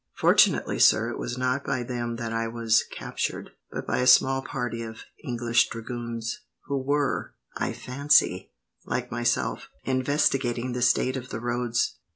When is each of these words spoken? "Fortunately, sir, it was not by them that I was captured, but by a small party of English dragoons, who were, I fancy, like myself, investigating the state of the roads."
"Fortunately, 0.17 0.79
sir, 0.79 1.11
it 1.11 1.19
was 1.19 1.37
not 1.37 1.63
by 1.63 1.83
them 1.83 2.15
that 2.15 2.33
I 2.33 2.47
was 2.47 2.83
captured, 2.91 3.51
but 3.69 3.85
by 3.85 3.99
a 3.99 4.07
small 4.07 4.41
party 4.41 4.81
of 4.81 5.03
English 5.23 5.69
dragoons, 5.69 6.39
who 6.65 6.79
were, 6.79 7.35
I 7.55 7.71
fancy, 7.73 8.51
like 8.83 9.11
myself, 9.11 9.69
investigating 9.83 10.71
the 10.71 10.81
state 10.81 11.17
of 11.17 11.29
the 11.29 11.39
roads." 11.39 11.99